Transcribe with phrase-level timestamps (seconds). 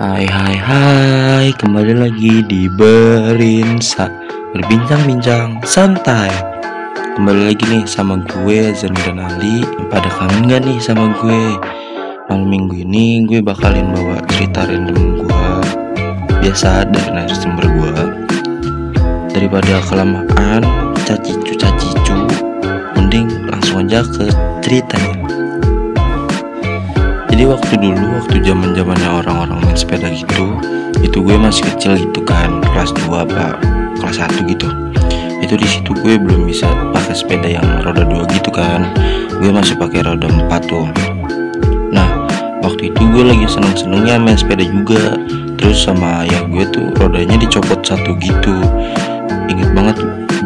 [0.00, 4.08] Hai hai hai Kembali lagi di Berinsa
[4.56, 6.32] Berbincang-bincang santai.
[7.20, 9.60] Kembali lagi nih sama gue Zen dan Ali
[9.92, 11.52] Pada kangen gak nih sama gue?
[12.32, 15.48] Malam minggu ini gue bakalin bawa cerita random gue
[16.48, 17.92] Biasa dari narasumber gue
[19.36, 20.64] Daripada kelamaan
[21.04, 22.24] Cacicu-cacicu
[22.96, 24.32] Mending langsung aja ke
[24.64, 25.19] ceritanya
[27.50, 30.54] waktu dulu waktu zaman zamannya orang-orang main sepeda gitu
[31.02, 33.58] itu gue masih kecil gitu kan kelas 2 apa
[33.98, 34.70] kelas 1 gitu.
[35.42, 38.86] Itu di situ gue belum bisa pakai sepeda yang roda dua gitu kan.
[39.42, 40.86] Gue masih pakai roda 4 tuh.
[41.90, 42.28] Nah
[42.62, 45.18] waktu itu gue lagi seneng-senengnya main sepeda juga.
[45.58, 48.54] Terus sama ayah gue tuh rodanya dicopot satu gitu.
[49.50, 49.96] Inget banget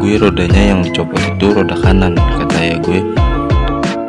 [0.01, 3.01] gue rodanya yang dicopot itu roda kanan kata ayah gue.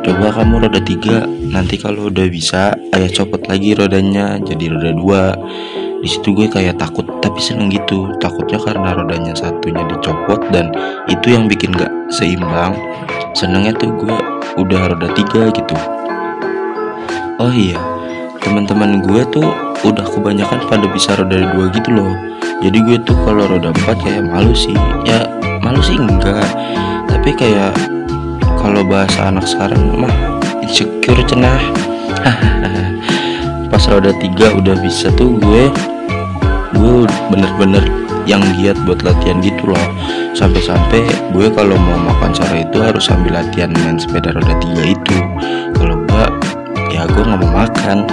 [0.06, 5.22] Coba kamu roda tiga nanti kalau udah bisa ayah copot lagi rodanya jadi roda dua.
[5.96, 8.12] Di situ gue kayak takut tapi seneng gitu.
[8.22, 10.70] Takutnya karena rodanya satunya dicopot dan
[11.10, 12.76] itu yang bikin gak seimbang.
[13.34, 14.16] Senengnya tuh gue
[14.60, 15.76] udah roda tiga gitu.
[17.36, 17.76] Oh iya
[18.46, 19.50] teman-teman gue tuh
[19.82, 22.14] udah kebanyakan pada bisa roda dua gitu loh.
[22.62, 24.76] Jadi gue tuh kalau roda empat kayak malu sih.
[25.02, 25.26] Ya
[25.58, 26.46] malu sih enggak.
[27.10, 27.74] Tapi kayak
[28.62, 30.14] kalau bahasa anak sekarang mah
[30.62, 31.60] insecure cenah
[33.76, 35.68] pas roda tiga udah bisa tuh gue
[36.80, 37.84] gue bener-bener
[38.24, 39.86] yang giat buat latihan gitu loh.
[40.32, 41.04] Sampai-sampai
[41.36, 45.16] gue kalau mau makan sore itu harus sambil latihan main sepeda roda tiga itu.
[45.76, 46.32] Kalau enggak
[46.88, 48.08] ya gue nggak mau makan.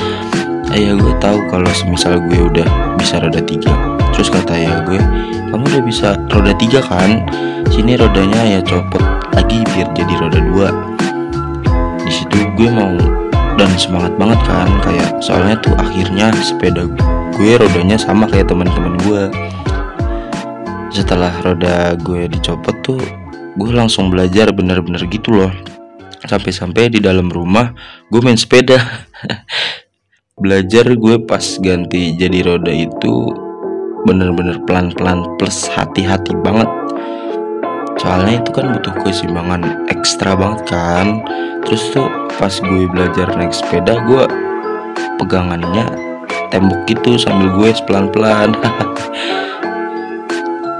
[0.76, 2.68] Ayah gue tahu kalau semisal gue udah
[3.00, 3.72] bisa roda tiga.
[4.12, 5.00] Terus kata ayah gue
[5.48, 7.24] kamu udah bisa roda tiga kan?
[7.72, 9.00] Sini rodanya ya copot
[9.32, 10.68] lagi biar jadi roda dua.
[12.04, 13.19] Di situ gue mau
[13.60, 16.88] dan semangat banget kan kayak soalnya tuh akhirnya sepeda
[17.36, 19.28] gue rodanya sama kayak teman-teman gue.
[20.88, 22.96] Setelah roda gue dicopot tuh
[23.60, 25.52] gue langsung belajar bener-bener gitu loh.
[26.24, 27.76] Sampai-sampai di dalam rumah
[28.08, 28.80] gue main sepeda.
[30.40, 33.28] Belajar gue pas ganti jadi roda itu
[34.08, 36.68] bener-bener pelan-pelan plus hati-hati banget.
[38.00, 41.20] Soalnya itu kan butuh keseimbangan ekstra banget kan
[41.70, 44.26] terus tuh pas gue belajar naik sepeda gue
[45.22, 45.86] pegangannya
[46.50, 48.50] tembok gitu sambil gue pelan-pelan.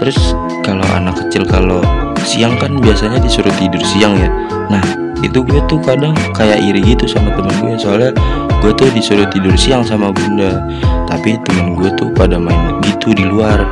[0.03, 0.35] Terus
[0.67, 1.79] kalau anak kecil kalau
[2.27, 4.27] siang kan biasanya disuruh tidur siang ya.
[4.67, 4.83] Nah
[5.23, 7.79] itu gue tuh kadang kayak iri gitu sama temen gue.
[7.79, 8.11] Soalnya
[8.59, 10.59] gue tuh disuruh tidur siang sama bunda.
[11.07, 13.63] Tapi temen gue tuh pada main gitu di luar.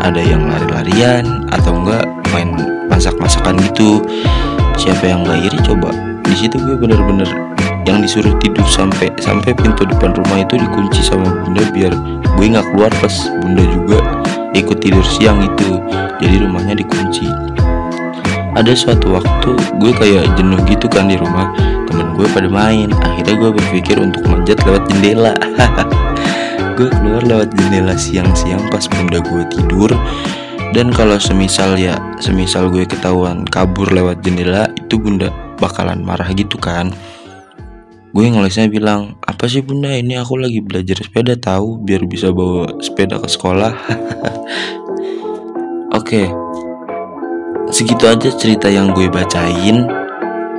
[0.00, 2.56] Ada yang lari-larian atau enggak main
[2.88, 4.00] masak-masakan gitu.
[4.80, 7.28] Siapa yang gak iri coba di situ gue bener-bener
[7.86, 11.92] yang disuruh tidur sampai sampai pintu depan rumah itu dikunci sama bunda biar
[12.38, 13.98] gue nggak keluar pas bunda juga
[14.52, 15.80] ikut tidur siang itu.
[16.20, 17.26] Jadi rumahnya dikunci.
[18.52, 21.50] Ada suatu waktu gue kayak jenuh gitu kan di rumah.
[21.88, 22.92] Temen gue pada main.
[22.92, 25.34] Akhirnya gue berpikir untuk manjat lewat jendela.
[26.72, 29.92] Gue keluar lewat jendela siang-siang pas bunda gue tidur.
[30.72, 35.28] Dan kalau semisal ya semisal gue ketahuan kabur lewat jendela itu bunda
[35.62, 36.90] bakalan marah gitu kan.
[38.12, 39.88] Gue ngelesnya bilang apa sih bunda?
[39.88, 41.80] Ini aku lagi belajar sepeda tahu?
[41.80, 43.72] Biar bisa bawa sepeda ke sekolah.
[45.98, 46.28] Oke.
[47.72, 49.88] Segitu aja cerita yang gue bacain.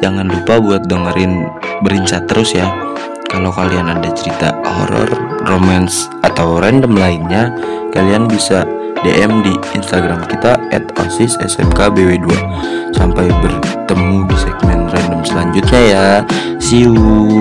[0.02, 1.46] Jangan lupa buat dengerin
[1.85, 2.74] berinca terus ya.
[3.30, 5.14] Kalau kalian ada cerita horor
[5.46, 7.53] romance atau random lainnya
[7.94, 8.66] kalian bisa
[9.06, 10.58] DM di Instagram kita
[10.97, 12.25] @osissmkbw2.
[12.97, 14.25] Sampai bertemu.
[14.25, 14.33] di
[15.25, 16.06] selanjutnya ya.
[16.59, 17.34] See you.